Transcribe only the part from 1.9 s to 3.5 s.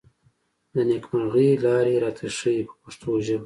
راته ښيي په پښتو ژبه.